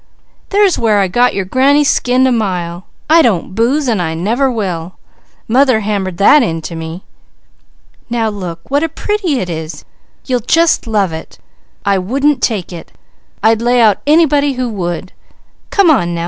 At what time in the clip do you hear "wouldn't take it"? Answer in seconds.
11.99-12.91